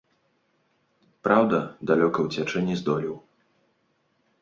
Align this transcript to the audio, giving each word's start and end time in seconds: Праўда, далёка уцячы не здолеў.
Праўда, 1.27 1.57
далёка 1.93 2.19
уцячы 2.27 2.67
не 2.73 2.81
здолеў. 2.83 3.15